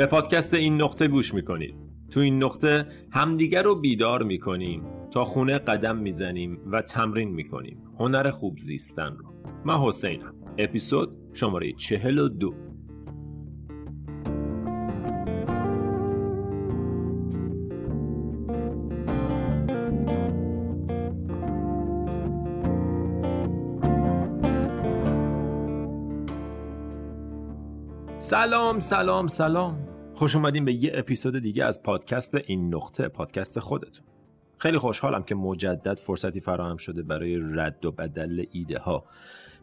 [0.00, 1.74] به پادکست این نقطه گوش می‌کنید.
[2.10, 7.82] تو این نقطه همدیگر رو بیدار می‌کنیم تا خونه قدم می‌زنیم و تمرین می‌کنیم.
[7.98, 9.24] هنر خوب زیستن رو.
[9.64, 10.34] من حسینم.
[10.58, 12.54] اپیزود شماره چهل و دو.
[28.18, 29.89] سلام سلام سلام.
[30.20, 34.06] خوش اومدین به یه اپیزود دیگه از پادکست این نقطه پادکست خودتون.
[34.58, 39.04] خیلی خوشحالم که مجدد فرصتی فراهم شده برای رد و بدل ایده ها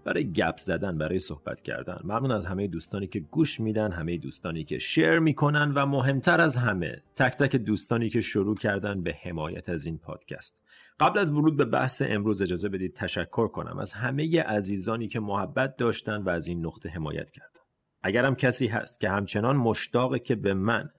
[0.03, 1.99] برای گپ زدن برای صحبت کردن.
[2.03, 6.57] ممنون از همه دوستانی که گوش میدن همه دوستانی که شیر می‌کنن و مهمتر از
[6.57, 10.59] همه تک تک دوستانی که شروع کردن به حمایت از این پادکست.
[10.99, 15.75] قبل از ورود به بحث امروز اجازه بدید تشکر کنم از همه عزیزانی که محبت
[15.75, 17.66] داشتن و از این نقطه حمایت کردن.
[18.07, 20.89] اگرم کسی هست که همچنان مشتاقه که به من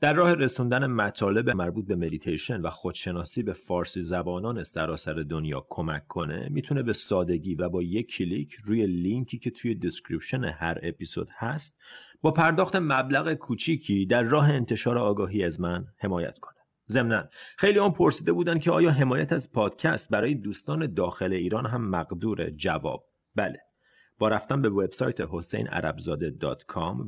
[0.00, 6.06] در راه رسوندن مطالب مربوط به مدیتیشن و خودشناسی به فارسی زبانان سراسر دنیا کمک
[6.06, 11.28] کنه می‌تونه به سادگی و با یک کلیک روی لینکی که توی دسکریپشن هر اپیزود
[11.36, 11.78] هست
[12.20, 16.56] با پرداخت مبلغ کوچیکی در راه انتشار آگاهی از من حمایت کنه.
[16.88, 17.24] ضمنا
[17.58, 22.50] خیلی هم پرسیده بودن که آیا حمایت از پادکست برای دوستان داخل ایران هم مقدور؟
[22.50, 23.65] جواب بله.
[24.18, 25.68] با رفتن به وبسایت حسین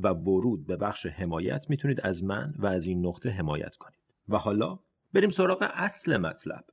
[0.03, 3.98] و ورود به بخش حمایت می‌تونید از من و از این نقطه حمایت کنید.
[4.28, 4.78] و حالا
[5.12, 6.65] بریم سراغ اصل مطلب.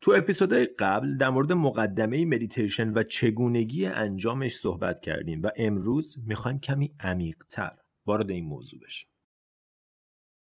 [0.00, 6.60] تو اپیزودهای قبل در مورد مقدمه مدیتیشن و چگونگی انجامش صحبت کردیم و امروز می‌خوایم
[6.60, 9.08] کمی عمیقتر وارد این موضوع بشیم.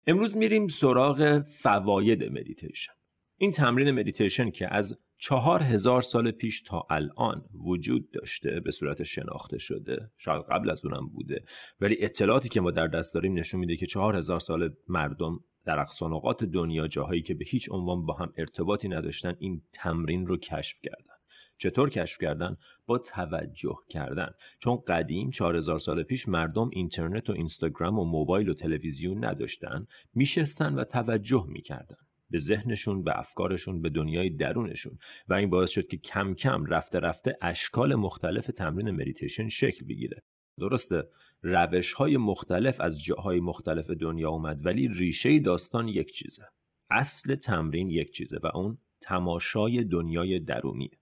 [0.07, 2.93] امروز میریم سراغ فواید مدیتیشن.
[3.37, 9.03] این تمرین مدیتیشن که از چهار هزار سال پیش تا الان وجود داشته به صورت
[9.03, 10.11] شناخته شده.
[10.17, 11.43] شاید قبل از اونم بوده.
[11.81, 15.79] ولی اطلاعاتی که ما در دست داریم نشون میده که چهار هزار سال مردم در
[15.79, 20.81] اقصانقات دنیا جاهایی که به هیچ عنوان با هم ارتباطی نداشتن این تمرین رو کشف
[20.83, 21.15] کردن.
[21.57, 24.29] چطور کشف کردن؟ با توجه کردن.
[24.59, 30.73] چون قدیم 4000 سال پیش مردم اینترنت و اینستاگرام و موبایل و تلویزیون نداشتن میشستن
[30.73, 31.97] و توجه می‌کردن.
[32.33, 34.97] به ذهنشون به افکارشون به دنیای درونشون.
[35.27, 40.23] و این باعث شد که کم کم رفته رفته اشکال مختلف تمرین مدیتیشن شکل بگیره.
[40.59, 41.03] درسته
[41.41, 46.43] روش های مختلف از جاهای مختلف دنیا اومد ولی ریشه داستان یک چیزه.
[46.89, 50.99] اصل تمرین یک چیزه و اون تماشای دنیای درونیه.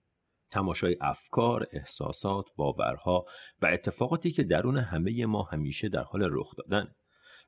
[0.50, 3.24] تماشای افکار، احساسات، باورها
[3.62, 6.94] و اتفاقاتی که درون همه ما همیشه در حال رخ دادن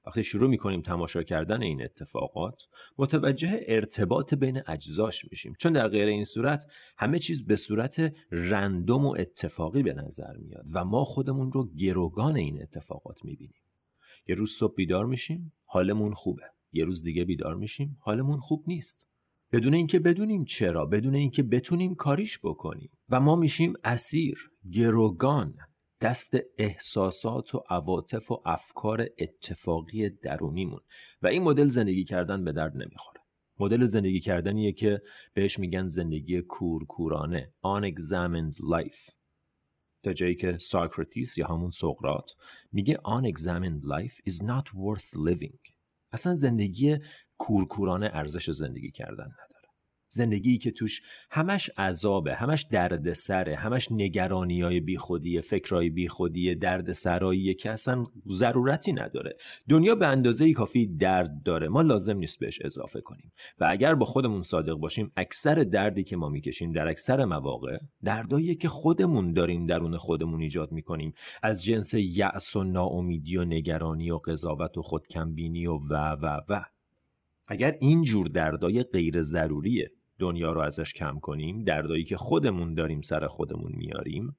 [0.07, 2.63] وقتی شروع می‌کنیم تماشا کردن این اتفاقات
[2.99, 5.55] متوجه ارتباط بین اجزاش میشیم.
[5.59, 6.67] چون در غیر این صورت
[6.99, 12.37] همه چیز به صورت رندوم و اتفاقی به نظر میاد و ما خودمون رو گروگان
[12.37, 13.63] این اتفاقات می‌بینیم.
[14.27, 16.43] یه روز صبح بیدار میشیم حالمون خوبه.
[16.73, 19.07] یه روز دیگه بیدار میشیم حالمون خوب نیست.
[19.53, 22.91] بدون اینکه بدونیم چرا بدون اینکه بتونیم کاریش بکنیم.
[23.09, 25.55] و ما میشیم اسیر گروگان.
[26.05, 30.81] دست احساسات و عواطف و افکار اتفاقی درونیمون.
[31.23, 33.21] و این مدل زندگی کردن به درد نمی‌خوره.
[33.59, 35.03] مدل زندگی کردنیه که
[35.35, 39.13] بهش میگن زندگی کورکورانه unexamined life.
[40.03, 42.31] تا جایی که ساکراتیس یا همون سقرات
[42.73, 45.73] میگه unexamined life is not worth living.
[46.13, 46.99] اصلا زندگی
[47.39, 49.54] کورکورانه ارزش زندگی کردن نداره.
[50.15, 55.91] زندگی که توش همش عذابه همش درد سره همش نگرانی های بی خودیه فکرهای
[56.55, 59.37] درد سراییه که اصلا ضرورتی نداره.
[59.69, 61.69] دنیا به اندازه کافی درد داره.
[61.69, 63.33] ما لازم نیست بهش اضافه کنیم.
[63.59, 68.55] و اگر با خودمون صادق باشیم اکثر دردی که ما می‌کشیم در اکثر مواقع دردایی
[68.55, 71.13] که خودمون داریم درون خودمون ایجاد می‌کنیم.
[71.43, 76.65] از جنس یأس و ناامیدی و نگرانی و قضاوت و خودکمبینی و و و و.
[77.47, 83.01] اگر این جور دردای غیر ضروریه دنیا رو ازش کم کنیم دردایی که خودمون داریم
[83.01, 84.37] سر خودمون میاریم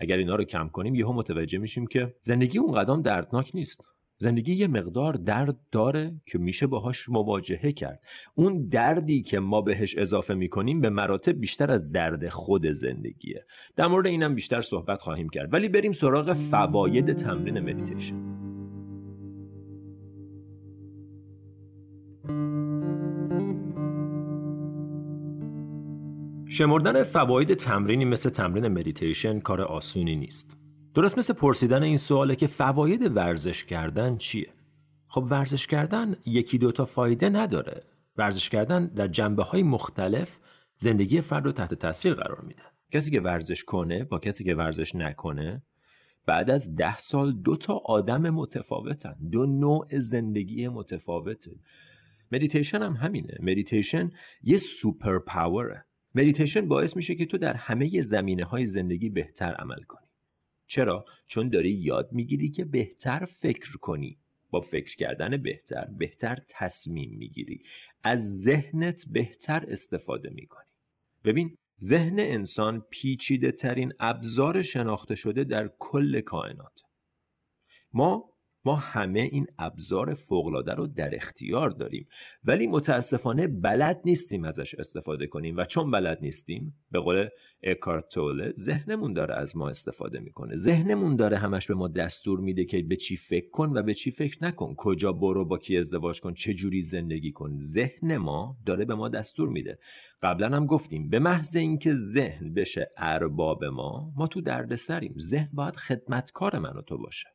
[0.00, 3.84] اگر اینا رو کم کنیم یهو متوجه میشیم که زندگی اون قدم دردناک نیست.
[4.18, 8.00] زندگی یه مقدار درد داره که میشه باهاش مواجهه کرد.
[8.34, 13.46] اون دردی که ما بهش اضافه می‌کنیم به مراتب بیشتر از درد خود زندگیه.
[13.76, 15.52] در مورد اینم بیشتر صحبت خواهیم کرد.
[15.52, 18.32] ولی بریم سراغ فواید تمرین مدیتیشن.
[26.52, 30.56] شمردن فواید تمرینی مثل تمرین مدیتیشن کار آسونی نیست.
[30.94, 34.48] درست مثل پرسیدن این سواله که فواید ورزش کردن چیه؟
[35.06, 37.82] خب ورزش کردن یکی دوتا فایده نداره.
[38.16, 40.38] ورزش کردن در جنبه های مختلف
[40.76, 42.62] زندگی فرد رو تحت تاثیر قرار میده.
[42.92, 45.62] کسی که ورزش کنه با کسی که ورزش نکنه
[46.26, 51.60] بعد از ده سال دو تا آدم متفاوتن دو نوع زندگی متفاوته
[52.32, 54.10] مدیتیشن هم همینه مدیتیشن
[54.42, 59.82] یه superpower ه مدیتیشن باعث میشه که تو در همه زمینه های زندگی بهتر عمل
[59.82, 60.06] کنی.
[60.66, 64.18] چرا؟ چون داری یاد می‌گیری که بهتر فکر کنی.
[64.50, 67.62] با فکر کردن بهتر بهتر تصمیم می‌گیری.
[68.02, 70.66] از ذهنت بهتر استفاده می‌کنی.
[71.24, 76.82] ببین ذهن انسان پیچیده ترین ابزار شناخته شده در کل کائنات.
[77.92, 78.31] ما
[78.64, 82.08] ما همه این ابزار فوقلاده رو در اختیار داریم.
[82.44, 85.56] ولی متاسفانه بلد نیستیم ازش استفاده کنیم.
[85.56, 87.28] و چون بلد نیستیم به قول
[87.62, 90.56] اکارتوله ذهنمون داره از ما استفاده می‌کنه.
[90.56, 94.10] ذهنمون داره همش به ما دستور میده که به چی فکر کن و به چی
[94.10, 94.74] فکر نکن.
[94.76, 97.58] کجا برو با کی ازدواج کن چه جوری زندگی کن.
[97.58, 99.78] ذهن ما داره به ما دستور میده.
[100.22, 105.14] قبلا هم گفتیم به محض اینکه ذهن بشه ارباب ما ما تو دردسریم.
[105.18, 107.28] ذهن باید خدمتکار من و تو باشه.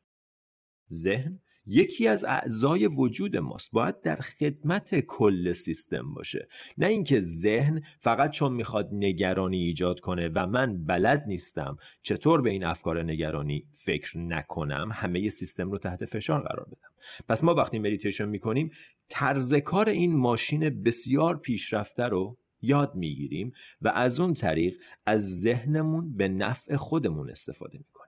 [0.92, 1.40] ذهن
[1.70, 3.72] یکی از اعضای وجود ماست.
[3.72, 6.48] باید در خدمت کل سیستم باشه.
[6.78, 12.50] نه اینکه ذهن فقط چون می‌خواد نگرانی ایجاد کنه و من بلد نیستم چطور به
[12.50, 16.90] این افکار نگرانی فکر نکنم همه سیستم رو تحت فشار قرار بدم.
[17.28, 18.70] پس ما وقتی مدیتیشن می‌کنیم
[19.08, 23.52] طرز کار این ماشین بسیار پیشرفته رو یاد می‌گیریم
[23.82, 24.76] و از اون طریق
[25.06, 28.07] از ذهنمون به نفع خودمون استفاده می‌کنیم.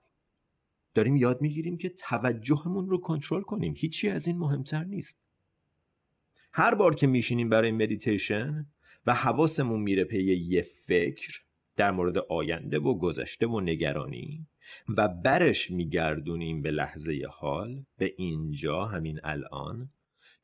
[0.93, 3.73] داریم یاد می‌گیریم که توجهمون رو کنترل کنیم.
[3.77, 5.25] هیچی از این مهمتر نیست.
[6.53, 8.65] هر بار که میشینیم برای مدیتیشن
[9.05, 11.41] و حواسمون میره پی یه فکر
[11.75, 14.47] در مورد آینده و گذشته و نگرانی
[14.97, 19.89] و برش میگردونیم به لحظه حال به اینجا همین الان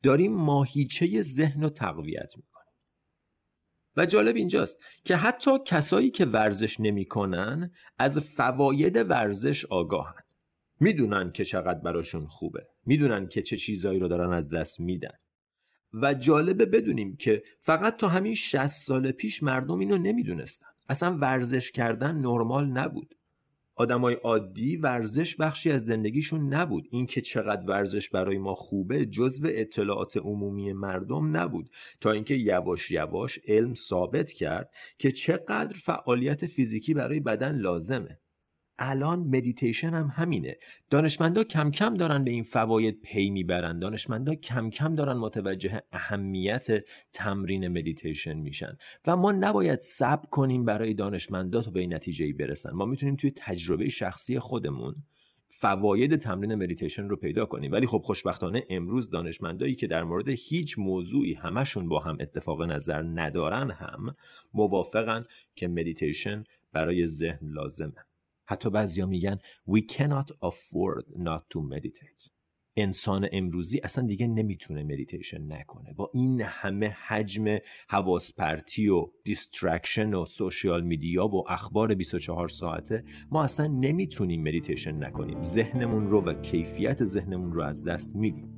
[0.02, 2.72] داریم ماهیچه ذهن رو تقویت می‌کنیم.
[3.96, 10.22] و جالب اینجاست که حتی کسایی که ورزش نمی‌کنن از فواید ورزش آگاهن.
[10.80, 12.66] می‌دونن که چقدر براشون خوبه.
[12.86, 15.14] می‌دونن که چه چیزایی رو دارن از دست میدن.
[15.92, 20.66] و جالبه بدونیم که فقط تا همین 60 سال پیش مردم اینو نمی‌دونستن.
[20.88, 23.14] اصلا ورزش کردن نرمال نبود.
[23.74, 26.88] آدمای عادی ورزش بخشی از زندگیشون نبود.
[26.90, 31.70] اینکه چقدر ورزش برای ما خوبه جزو اطلاعات عمومی مردم نبود.
[32.00, 38.20] تا اینکه یواش یواش علم ثابت کرد که چقدر فعالیت فیزیکی برای بدن لازمه.
[38.78, 40.56] الان مدیتیشن هم همینه.
[40.90, 43.78] دانشمندا کم کم دارن به این فواید پی می‌برن.
[43.78, 46.66] دانشمندا کم کم دارن متوجه اهمیت
[47.12, 48.76] تمرین مدیتیشن میشن.
[49.06, 52.70] و ما نباید صبر کنیم برای دانشمندا تا به این نتیجه برسن.
[52.70, 54.94] ما می‌تونیم توی تجربه شخصی خودمون
[55.50, 57.72] فواید تمرین مدیتیشن رو پیدا کنیم.
[57.72, 63.02] ولی خب خوشبختانه امروز دانشمندایی که در مورد هیچ موضوعی همشون با هم اتفاق نظر
[63.02, 64.16] ندارن هم
[64.54, 68.07] موافقن که مدیتیشن برای ذهن لازمه.
[68.48, 69.38] حتی بعضیا میگن
[69.70, 72.30] we cannot afford not to meditate.
[72.76, 75.94] انسان امروزی اصلا دیگه نمی‌تونه مدیتیشن نکنه.
[75.94, 77.58] با این همه حجم
[77.88, 85.04] حواس پرتی و distraction و social media و اخبار 24 ساعته ما اصلا نمی‌تونیم مدیتیشن
[85.04, 85.42] نکنیم.
[85.42, 88.57] ذهنمون رو و کیفیت ذهنمون رو از دست میدیم.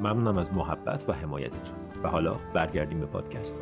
[0.00, 1.76] ممنونم از محبت و حمایتتون.
[2.04, 3.56] و حالا برگردیم به پادکست.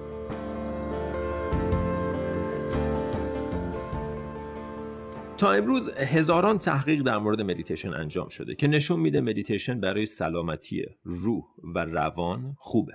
[5.37, 10.85] تا امروز هزاران تحقیق در مورد مدیتیشن انجام شده که نشون میده مدیتیشن برای سلامتی
[11.05, 12.93] روح و روان خوبه.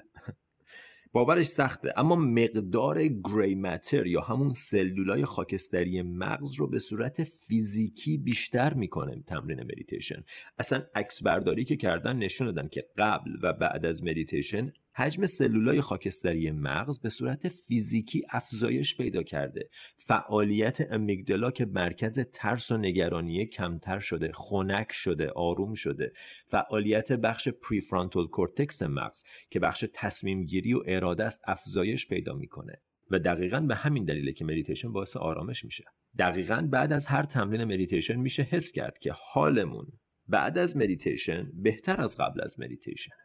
[1.18, 1.94] باورش سخته.
[1.98, 9.24] اما مقدار gray matter یا همون سلولای خاکستری مغز رو به صورت فیزیکی بیشتر می‌کنه
[9.28, 10.24] تمرین مدیتیشن
[10.60, 15.82] اصلا عکس برداری که کردن نشون دادن که قبل و بعد از مدیتیشن حجم سلولای
[15.82, 19.70] خاکستری مغز به صورت فیزیکی افزایش پیدا کرده.
[19.98, 26.12] فعالیت amygdala که مرکز ترس و نگرانی کمتر شده خنک شده آروم شده.
[26.48, 32.82] فعالیت بخش prefrontal cortex مغز که بخش تصمیم گیری و اراده است افزایش پیدا می‌کنه.
[33.12, 35.84] و دقیقا به همین دلیله که مدیتیشن باعث آرامش میشه.
[36.20, 39.88] دقیقا بعد از هر تمرین مدیتیشن میشه حس کرد که حالمون
[40.28, 43.16] بعد از مدیتیشن بهتر از قبل از مدیتیشن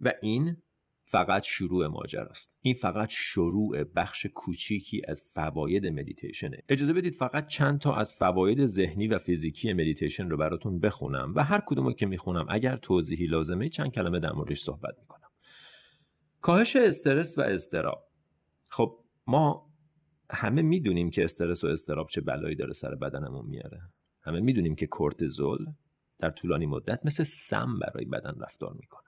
[0.00, 0.56] و این
[1.10, 2.56] فقط شروع ماجراست.
[2.60, 6.62] این فقط شروع بخش کوچیکی از فواید مدیتیشنه.
[6.68, 11.44] اجازه بدید فقط چند تا از فواید ذهنی و فیزیکی مدیتیشن رو براتون بخونم و
[11.44, 15.28] هر کدوم که می‌خونم اگر توضیحی لازمه چند کلمه در موردش صحبت می‌کنم.
[16.40, 18.08] کاهش استرس و اضطراب
[18.68, 19.70] خب ما
[20.30, 23.80] همه می‌دونیم که استرس و استراب چه بلایی داره سر بدنمون میاره.
[24.22, 25.66] همه می‌دونیم که کورتزول
[26.18, 29.07] در طولانی مدت مثل سم برای بدن رفتار می‌کنه.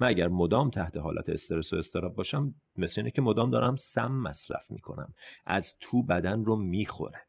[0.00, 4.12] من اگر مدام تحت حالت استرس و استراب باشم مثل اینه که مدام دارم سم
[4.12, 5.14] مصرف می‌کنم.
[5.46, 7.20] از تو بدن رو می‌خوره.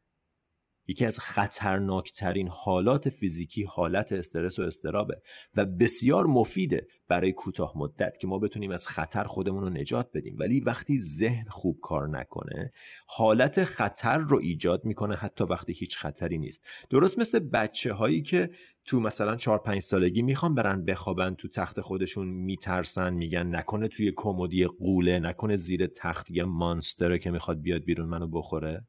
[0.88, 5.20] یکی از خطرناکترین حالات فیزیکی حالت استرس و استرابه
[5.56, 10.36] و بسیار مفیده برای کوتاه مدت که ما بتونیم از خطر خودمون رو نجات بدیم.
[10.38, 12.72] ولی وقتی ذهن خوب کار نکنه
[13.06, 16.64] حالت خطر رو ایجاد می‌کنه حتی وقتی هیچ خطری نیست.
[16.90, 18.50] درست مثل بچه هایی که
[18.84, 24.12] تو مثلا 4 5 سالگی می‌خوان برن بخوابن تو تخت خودشون میترسن میگن نکنه توی
[24.16, 28.86] کمدی قوله نکنه زیر تخت یه مانستره که می‌خواد بیاد بیرون منو بخوره.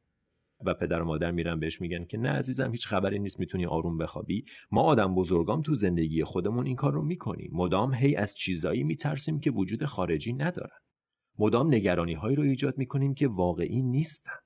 [0.64, 3.98] و پدر و مادر میرن بهش میگن که نه عزیزم هیچ خبری نیست می‌تونی آروم
[3.98, 4.44] بخوابی.
[4.70, 7.50] ما آدم بزرگام تو زندگی خودمون این کار رو می‌کنیم.
[7.52, 10.78] مدام هی از چیزایی میترسیم که وجود خارجی ندارن.
[11.38, 14.38] مدام نگرانی هایی رو ایجاد می‌کنیم که واقعی نیستن.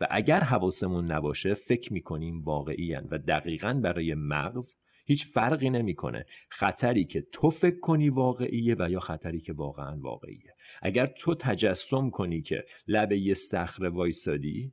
[0.00, 4.74] و اگر حواسمون نباشه فکر می‌کنیم واقعی و دقیقا برای مغز
[5.06, 6.26] هیچ فرقی نمی‌کنه.
[6.50, 10.54] خطری که تو فکر کنی واقعیه و یا خطری که واقعا واقعیه.
[10.82, 14.72] اگر تو تجسم کنی که لبه یه صخره وایسادی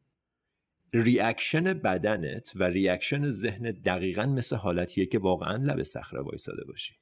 [0.94, 6.96] reaction بدنت و reaction ذهن دقیقا مثل حالتیه که واقعا لب صخره وایساده باشی.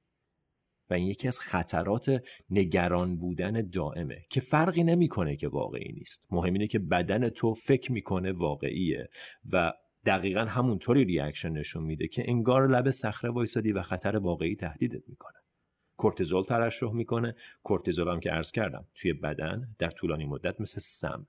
[0.89, 6.25] و این یکی از خطرات نگران بودن دائمه که فرقی نمی‌کنه که واقعی نیست.
[6.32, 9.10] مهم اینه که بدن تو فکر می‌کنه واقعیه
[9.51, 9.74] و
[10.06, 15.38] دقیقا همونطوری reaction نشون میده که انگار لب صخره وایسادی و خطر واقعی تهدیدت می‌کنه.
[15.98, 17.36] کورتیزول ترشح می‌کنه.
[17.63, 21.25] کورتیزول هم که عرض کردم توی بدن در طولانی مدت مثل سمه.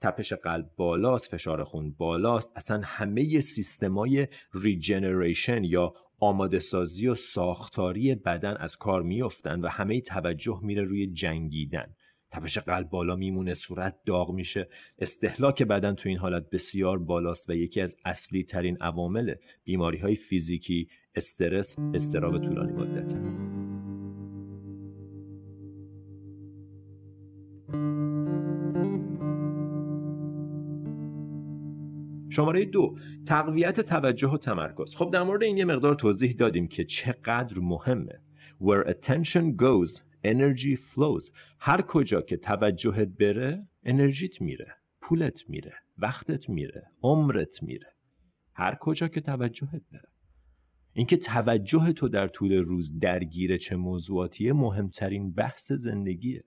[0.00, 2.52] تپش قلب بالاست فشار خون بالاست.
[2.56, 10.00] اصلا همه سیستمای ریجنریشن یا آماده سازی و ساختاری بدن از کار میافتن و همه
[10.00, 11.94] توجه میره روی جنگیدن.
[12.32, 14.68] تپش قلب بالا میمونه صورت داغ میشه.
[14.98, 20.14] استهلاک بدن تو این حالت بسیار بالاست و یکی از اصلی ترین عوامل بیماری های
[20.14, 23.49] فیزیکی استرس استراب طولانی مدته
[32.30, 34.96] شماره دو تقویت توجه و تمرکز.
[34.96, 38.20] خب در مورد این یه مقدار توضیح دادیم که چقدر مهمه.
[38.62, 41.32] Where attention goes energy flows.
[41.58, 47.94] هر کجا که توجهت بره انرژیت میره پولت میره وقتت میره عمرت میره.
[48.54, 50.08] هر کجا که توجهت بره.
[50.92, 56.44] اینکه توجه تو در طول روز درگیر چه موضوعاتیه مهمترین بحث زندگیه.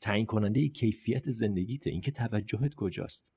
[0.00, 1.90] تعیین کننده کیفیت زندگیته.
[1.90, 3.30] اینکه توجهت کجاست.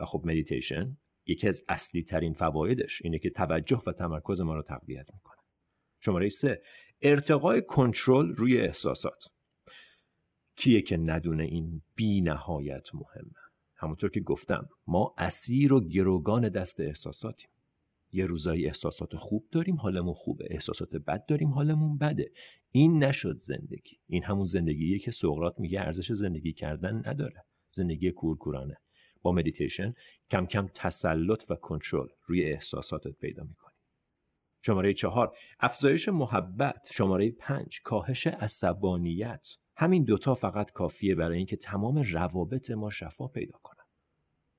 [0.00, 4.62] و خب مدیتیشن یکی از اصلی ترین فوایدش اینه که توجه و تمرکز ما رو
[4.62, 5.36] تقویت می‌کنه.
[6.00, 6.62] شماره سه
[7.02, 9.24] ارتقای کنترل روی احساسات.
[10.56, 13.40] کیه که ندونه این بی نهایت مهمه؟
[13.76, 17.50] همونطور که گفتم ما اسیر و گروگان دست احساساتیم.
[18.12, 20.46] یه روزایی احساسات خوب داریم حالمون خوبه.
[20.50, 22.30] احساسات بد داریم حالمون بده.
[22.72, 23.98] این نشد زندگی.
[24.06, 27.44] این همون زندگیه که سقراط میگه ارزش زندگی کردن نداره.
[27.72, 28.76] زندگی کورکورانه.
[29.22, 29.94] با مدیتیشن
[30.30, 33.74] کم کم تسلط و کنترل روی احساساتت پیدا می‌کنی.
[34.62, 36.88] شماره چهار افزایش محبت.
[36.92, 39.48] شماره پنج کاهش عصبانیت.
[39.76, 43.84] همین دوتا فقط کافیه برای اینکه تمام روابط ما شفا پیدا کنن.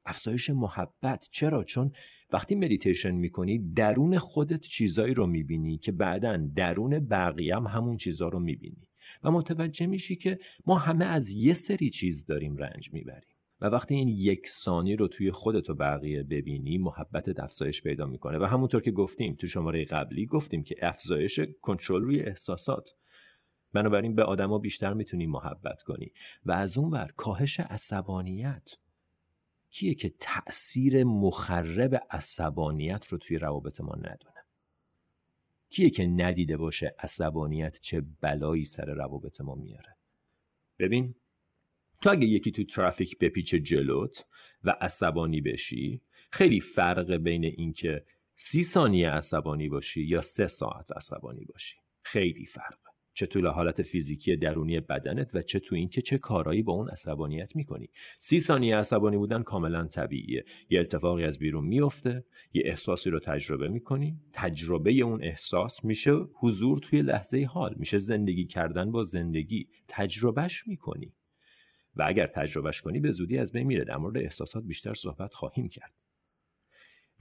[0.05, 1.27] افزایش محبت.
[1.31, 1.91] چرا؟ چون
[2.33, 8.27] وقتی مدیتیشن می‌کنی درون خودت چیزایی رو می‌بینی که بعدا درون بقیه هم همون چیزا
[8.27, 8.87] رو می‌بینی.
[9.23, 13.30] و متوجه میشی که ما همه از یه سری چیز داریم رنج می‌بریم.
[13.61, 18.37] و وقتی این یک ثانی رو توی خودت و بقیه ببینی محبت افزایش پیدا می‌کنه.
[18.37, 22.95] و همونطور که گفتیم تو شماره قبلی گفتیم که افزایش کنترل روی احساسات.
[23.73, 26.11] بنابراین به آدما بیشتر می‌تونی محبت کنی.
[26.45, 28.69] و از اون ور کاهش عصبانیت.
[29.69, 34.45] کیه که تأثیر مخرب عصبانیت رو توی روابط ما ندونه؟
[35.69, 39.97] کیه که ندیده باشه عصبانیت چه بلایی سر روابط ما میاره؟
[40.79, 41.15] ببین
[42.01, 44.25] تو اگه یکی تو ترافیک بپیچه جلوت
[44.63, 48.05] و عصبانی بشی خیلی فرق بین اینکه
[48.37, 51.75] سی ثانیه عصبانی باشی یا سه ساعت عصبانی باشی.
[52.03, 52.77] خیلی فرق.
[53.13, 57.55] چه تو حالت فیزیکی درونی بدنت و چه تو اینکه چه کارایی با اون عصبانیت
[57.55, 57.89] می‌کنی.
[58.19, 60.45] سی ثانیه عصبانی بودن کاملا طبیعیه.
[60.69, 64.19] یه اتفاقی از بیرون میفته یه احساسی رو تجربه می‌کنی.
[64.33, 69.67] تجربه اون احساس میشه حضور توی لحظه حال میشه زندگی کردن با زندگی.
[69.87, 71.13] تجربهش می‌کنی.
[71.95, 73.83] و اگر تجربهش کنی به زودی از بین میره.
[73.83, 75.93] در مورد احساسات بیشتر صحبت خواهیم کرد.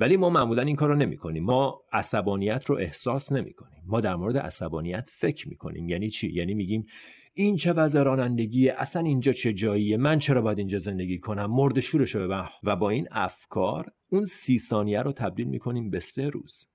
[0.01, 4.17] ولی ما معمولا این کار نمی کنیم ما عصبانیت رو احساس نمی کنیم ما در
[4.17, 6.87] مورد عصبانیت فکر می کنیم یعنی چی؟ یعنی میگیم
[7.35, 11.81] این چه وضع رانندگیه اصلا اینجا چه جاییه؟ من چرا باید اینجا زندگی کنم؟ مرد
[11.81, 12.17] شورش
[12.63, 16.70] و با این افکار اون سی ثانیه رو تبدیل می کنیم به سه روز.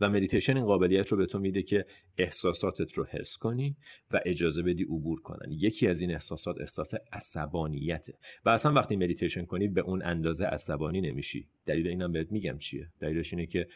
[0.00, 1.86] و مدیتیشن این قابلیت رو به تو میده که
[2.18, 3.76] احساساتت رو حس کنی
[4.10, 5.50] و اجازه بدی عبور کنن.
[5.50, 8.18] یکی از این احساسات احساس عصبانیته.
[8.44, 11.48] و اصلا وقتی مدیتیشن کنی به اون اندازه عصبانی نمیشی.
[11.66, 12.88] دلیل اینم بهت میگم چیه.
[13.00, 13.66] دلیلش اینه که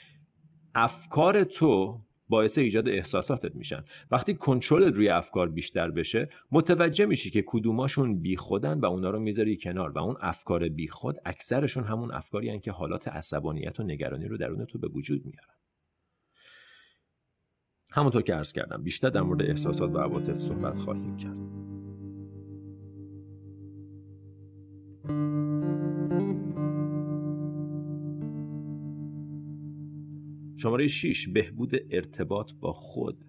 [0.75, 3.85] افکار تو باعث ایجاد احساساتت میشن.
[4.11, 9.57] وقتی کنترل روی افکار بیشتر بشه متوجه میشی که کدوماشون بیخودن و اونا رو می‌ذاری
[9.57, 14.65] کنار و اون افکار بیخود اکثرشون همون افکاری که حالات عصبانیت و نگرانی رو درون
[14.65, 15.55] تو به وجود میارن.
[17.91, 21.39] همونطور که عرض کردم بیشتر در مورد احساسات و عواطف صحبت خواهیم کرد.
[30.57, 33.25] شماره 6 بهبود ارتباط با خود.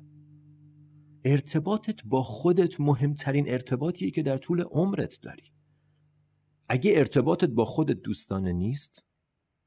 [1.25, 5.53] ارتباطت با خودت مهمترین ارتباطیه که در طول عمرت داری.
[6.69, 9.03] اگه ارتباطت با خودت دوستانه نیست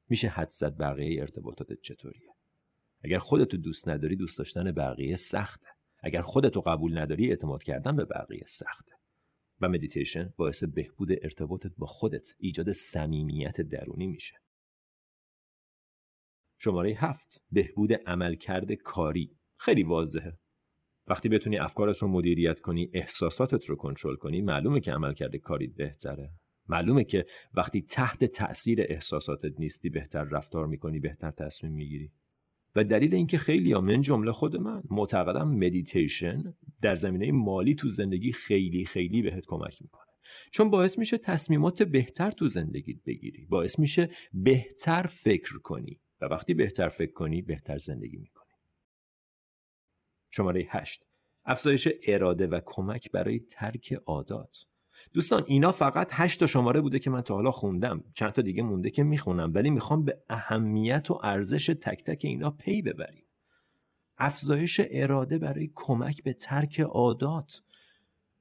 [0.08, 2.31] میشه حد زد بقیه ارتباطاتت چطوریه؟
[3.04, 5.66] اگر خودتو دوست نداری دوست داشتن بقیه سخته.
[6.02, 8.92] اگر خودتو قبول نداری اعتماد کردن به بقیه سخته.
[9.60, 14.34] و مدیتیشن باعث بهبود ارتباطت با خودت ایجاد صمیمیت درونی میشه.
[16.58, 19.36] شماره هفت بهبود عملکرد کاری.
[19.58, 20.38] خیلی واضحه.
[21.06, 26.32] وقتی بتونی افکارت رو مدیریت کنی احساساتت رو کنترل کنی معلومه که عملکرد کاری بهتره.
[26.68, 32.12] معلومه که وقتی تحت تاثیر احساساتت نیستی بهتر رفتار می‌کنی بهتر تصمیم می‌گیری.
[32.76, 38.32] و دلیل اینکه خیلیا من جمله خود من معتقدم مدیتیشن در زمینه مالی تو زندگی
[38.32, 40.12] خیلی خیلی بهت کمک می‌کنه.
[40.50, 46.54] چون باعث میشه تصمیمات بهتر تو زندگیت بگیری باعث میشه بهتر فکر کنی و وقتی
[46.54, 48.52] بهتر فکر کنی بهتر زندگی می‌کنی.
[50.30, 51.06] شماره هشت.
[51.44, 54.66] افزایش اراده و کمک برای ترک عادات.
[55.12, 58.04] دوستان اینا فقط هشت تا شماره بوده که من تا حالا خوندم.
[58.14, 62.50] چند تا دیگه مونده که می‌خونم ولی می‌خوام به اهمیت و ارزش تک تک اینا
[62.50, 63.24] پی ببریم.
[64.18, 67.62] افزایش اراده برای کمک به ترک عادات.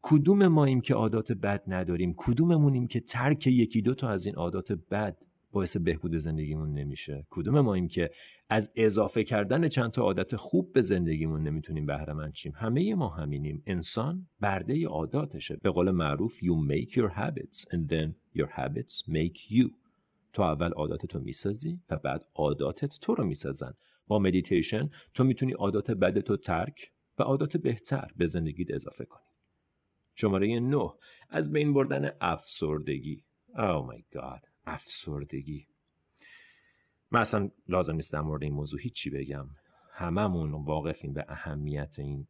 [0.01, 4.71] کدوم ماییم که عادات بد نداریم؟ کدوممونیم که ترک یکی دو تا از این عادات
[4.71, 5.17] بد
[5.51, 7.27] باعث بهبود زندگیمون نمیشه.
[7.29, 8.11] کدوم ما این که
[8.49, 13.09] از اضافه کردن چند تا عادت خوب به زندگیمون نمی‌تونیم بهره مند شیم؟ همه ما
[13.09, 13.63] همینیم.
[13.65, 15.57] انسان برده عاداتشه.
[15.61, 19.69] به قول معروف you make your habits and then your habits make you.
[20.33, 23.73] تو اول عاداتتو می‌سازی و بعد عاداتت تو رو می‌سازن.
[24.07, 29.21] با مدیتیشن تو می‌تونی عادات بدتو ترک و عادات بهتر به زندگیت اضافه کنی.
[30.15, 30.89] شماره 9
[31.29, 33.23] از بین بردن افسردگی.
[33.55, 34.50] Oh my god.
[34.65, 35.67] افسردگی.
[37.11, 39.47] من اصلا لازم نیست در مورد این موضوع هیچی بگم.
[39.93, 42.27] هممون واقفیم به اهمیت این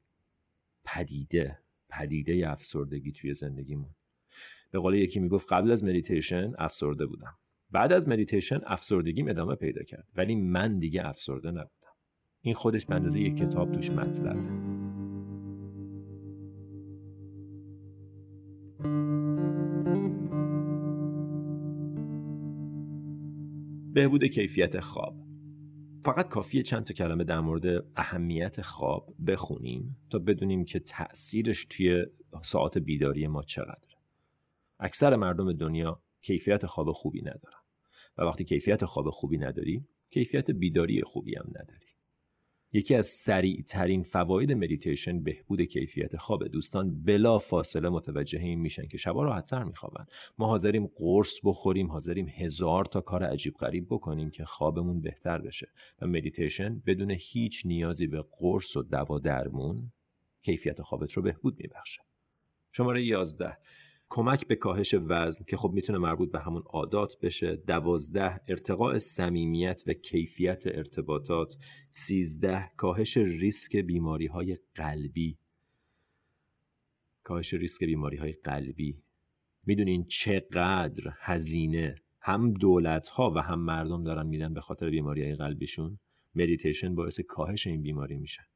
[0.85, 3.95] پدیده پدیده افسردگی توی زندگیمون.
[4.71, 7.37] به قول یکی می‌گفت قبل از مدیتیشن افسرده بودم.
[7.71, 10.07] بعد از مدیتیشن افسردگیم ادامه پیدا کرد.
[10.15, 11.95] ولی من دیگه افسرده نبودم.
[12.41, 14.70] این خودش به اندازه یک کتاب توش مطلبه.
[24.01, 25.15] بهبود کیفیت خواب.
[26.03, 32.05] فقط کافیه چند تا کلمه در مورد اهمیت خواب بخونیم تا بدونیم که تأثیرش توی
[32.41, 33.95] ساعت بیداری ما چقدر
[34.79, 37.61] اکثر مردم دنیا کیفیت خواب خوبی ندارن.
[38.17, 41.91] و وقتی کیفیت خواب خوبی نداری کیفیت بیداری خوبی هم نداری.
[42.73, 48.87] یکی از سریع ترین فواید مدیتیشن بهبود کیفیت خواب دوستان بلا فاصله متوجه این میشن
[48.87, 50.05] که شبا راحت تر میخوابن.
[50.37, 55.67] ما حاضریم قرص بخوریم حاضریم هزار تا کار عجیب غریب بکنیم که خوابمون بهتر بشه.
[56.01, 59.91] و مدیتیشن بدون هیچ نیازی به قرص و دوا درمون
[60.41, 62.01] کیفیت خوابت رو بهبود میبخشه.
[62.71, 63.57] شماره 11
[64.13, 67.55] کمک به کاهش وزن که خب می‌تونه مربوط به همون عادات بشه.
[67.55, 71.57] دوازده ارتقاء صمیمیت و کیفیت ارتباطات.
[71.89, 75.37] سیزده کاهش ریسک بیماری های قلبی.
[77.23, 78.97] کاهش ریسک بیماری های قلبی.
[79.65, 81.95] می‌دونین چقدر هزینه.
[82.19, 85.99] هم دولت ها و هم مردم دارن میدن به خاطر بیماری های قلبیشون.
[86.35, 88.50] مدیتیشن باعث کاهش این بیماری میشه.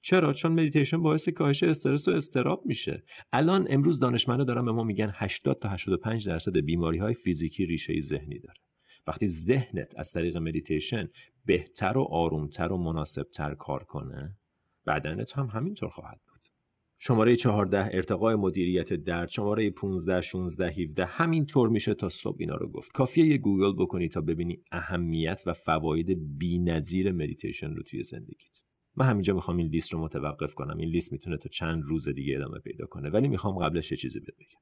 [0.00, 3.04] چرا؟ چون مدیتیشن باعث کاهش استرس و اضطراب میشه.
[3.32, 8.00] الان امروز دانشمندا دارن به ما میگن 80 تا 85 درصد بیماری های فیزیکی ریشه
[8.00, 8.60] ذهنی داره.
[9.06, 11.08] وقتی ذهنت از طریق مدیتیشن
[11.44, 14.36] بهتر و آرومتر و مناسبتر کار کنه
[14.86, 16.36] بدنت هم همینطور خواهد بود.
[16.98, 19.28] شماره 14 ارتقای مدیریت درد.
[19.28, 22.92] شماره 15 16 17 همین طور میشه تا صبح اینا رو گفت.
[22.92, 28.58] کافیه یه گوگل بکنی تا ببینی اهمیت و فواید بی‌نظیر مدیتیشن رو توی زندگیت.
[28.96, 30.78] من همینجا می‌خوام این لیست رو متوقف کنم.
[30.78, 33.10] این لیست می‌تونه تا چند روز دیگه ادامه پیدا کنه.
[33.10, 34.60] ولی می‌خوام قبلش یه چیزی بگم.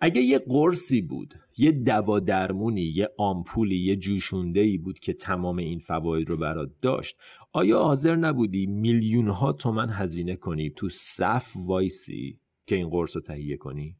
[0.00, 5.56] اگه یه قرصی بود یه دوا درمونی یه آمپولی یه جوشونده ای بود که تمام
[5.56, 7.16] این فواید رو برات داشت
[7.52, 13.22] آیا حاضر نبودی میلیون ها تومن هزینه کنی تو صف وایسی که این قرص رو
[13.22, 13.96] تهیه کنی؟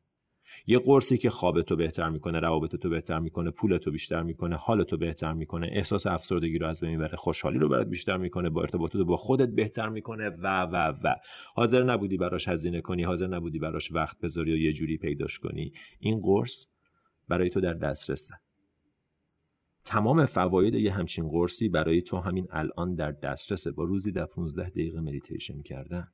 [0.66, 5.68] یه قرصی که خوابتو بهتر می‌کنه روابطتو بهتر می‌کنه پولتو بیشتر می‌کنه حالتو بهتر می‌کنه
[5.72, 9.48] احساس افسردگی رو از بین می‌بره خوشحالی رو برات بیشتر می‌کنه با ارتباطت با خودت
[9.48, 11.14] بهتر می‌کنه و و و.
[11.54, 15.72] حاضر نبودی براش هزینه کنی حاضر نبودی براش وقت بذاری و یه جوری پیداش کنی.
[15.98, 16.66] این قرص
[17.28, 18.34] برای تو در دسترسه.
[19.84, 23.70] تمام فواید یه همچین قرصی برای تو همین الان در دسترسه.
[23.70, 26.08] با روزی در 15 دقیقه مدیتیشن کردن.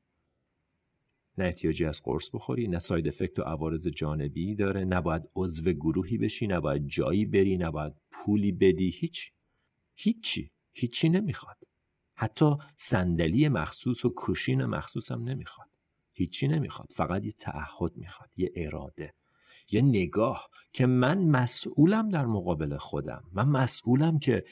[1.38, 6.18] نه احتیاجی از قرص بخوری نه side effect و عوارض جانبی داره نباید عضو گروهی
[6.18, 9.32] بشی نباید جایی بری نباید پولی بدی هیچ
[9.94, 11.56] هیچی هیچی نمی‌خواد.
[12.14, 15.68] حتی صندلی مخصوص و کشین مخصوص هم نمی‌خواد.
[16.12, 19.14] هیچی نمی‌خواد فقط یه تعهد می‌خواد یه اراده
[19.70, 23.24] یه نگاه که من مسئولم در مقابل خودم.
[23.32, 24.44] من مسئولم که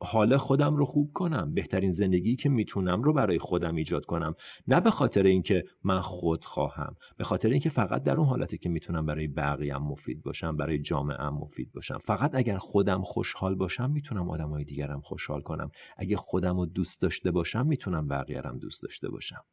[0.00, 1.54] حال خودم رو خوب کنم.
[1.54, 4.34] بهترین زندگی که می‌تونم رو برای خودم ایجاد کنم.
[4.68, 6.96] نه به خاطر اینکه من خود خواهم.
[7.16, 11.28] به خاطر اینکه فقط در اون حالتی که می‌تونم برای بقیه مفید باشم برای جامعه
[11.28, 11.98] مفید باشم.
[11.98, 15.70] فقط اگر خودم خوشحال باشم می‌تونم آدمای دیگرم خوشحال کنم.
[15.96, 19.44] اگه خودم رو دوست داشته باشم می‌تونم بقیه‌رم دوست داشته باشم.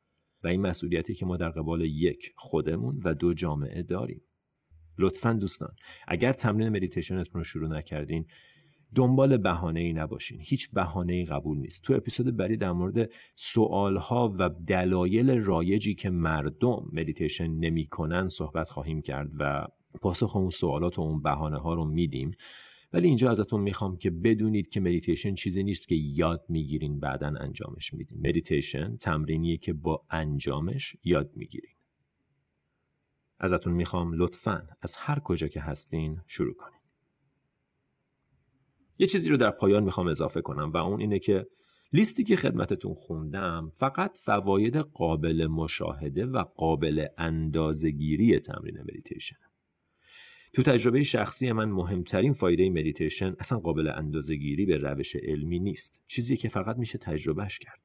[0.44, 4.22] و این مسئولیتی که ما در قبال یک خودمون و دو جامعه داریم.
[4.98, 5.76] لطفا دوستان
[6.08, 8.26] اگر تمرین مدیتیشنتون رو شروع نکردین
[8.96, 10.38] دنبال بهانه ای نباشین.
[10.42, 11.84] هیچ بهانه ای قبول نیست.
[11.84, 18.70] تو اپیزود بعدی در مورد سوال ها و دلایل رایجی که مردم مدیتیشن نمی‌کنن صحبت
[18.70, 19.68] خواهیم کرد و
[20.02, 22.32] پاسخ اون سوالات و اون بهانه ها رو میدیم.
[22.94, 27.94] ولی اینجا ازتون می‌خوام که بدونید که مدیتیشن چیزی نیست که یاد می‌گیرین بعدا انجامش
[27.94, 28.18] میدین.
[28.28, 31.74] مدیتیشن تمرینیه که با انجامش یاد می‌گیرین.
[33.40, 36.83] ازتون می‌خوام لطفا از هر کجا که هستین شروع کنید
[38.98, 41.48] یه چیزی رو در پایان می‌خوام اضافه کنم و اون اینه که
[41.94, 49.36] لیستی که خدمتتون خوندم فقط فواید قابل مشاهده و قابل اندازگیری تمرین مدیتیشن.
[50.54, 56.02] تو تجربه شخصی من مهمترین فایده مدیتیشن اصلا قابل اندازگیری به روش علمی نیست.
[56.08, 57.80] چیزی که فقط میشه تجربهش کرد.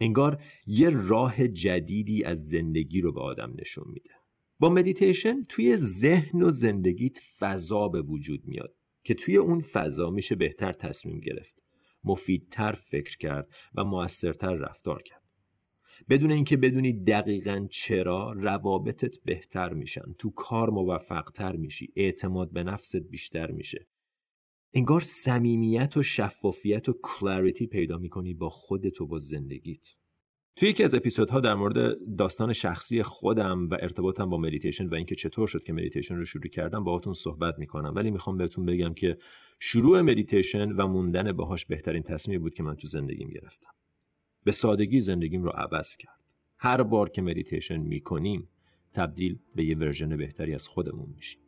[0.00, 4.10] انگار یه راه جدیدی از زندگی رو به آدم نشون میده.
[4.58, 8.74] با مدیتیشن توی ذهن و زندگیت فضا به وجود میاد.
[9.06, 11.62] که توی اون فضا میشه بهتر تصمیم گرفت.
[12.04, 15.22] مفیدتر فکر کرد و موثرتر رفتار کرد.
[16.08, 22.96] بدون اینکه بدونی دقیقا چرا روابطت بهتر میشن تو کار موفقتر میشی اعتماد به نفست
[22.96, 23.86] بیشتر میشه.
[24.74, 29.86] انگار صمیمیت و شفافیت و clarity پیدا می‌کنی با خودت و با زندگیت.
[30.56, 35.14] توی یکی از اپیزودها در مورد داستان شخصی خودم و ارتباطم با مدیتیشن و اینکه
[35.14, 37.92] چطور شد که مدیتیشن رو شروع کردم باهاتون صحبت می‌کنم.
[37.96, 39.18] ولی می‌خوام بهتون بگم که
[39.60, 43.70] شروع مدیتیشن و موندن باهاش بهترین تصمیمی بود که من تو زندگیم گرفتم.
[44.44, 46.20] به سادگی زندگیم رو عوض کرد.
[46.58, 48.48] هر بار که مدیتیشن می‌کنیم
[48.92, 51.45] تبدیل به یه ورژن بهتری از خودمون میشیم.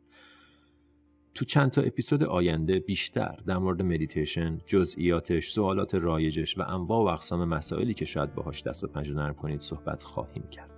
[1.39, 7.07] تو چند تا اپیزود آینده بیشتر در مورد مدیتیشن، جزئیاتش، سوالات رایجش و انواع و
[7.07, 10.71] اقسام مسائلی که شاید باهاش دست و پنجه نرم کنید صحبت خواهیم کرد.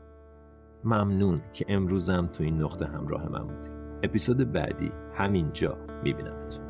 [0.84, 3.72] ممنون که امروزم تو این نقطه همراه من بودید.
[4.04, 6.66] اپیزود بعدی همینجا میبینمتون.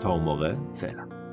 [0.00, 1.23] تا اون موقع فعلا.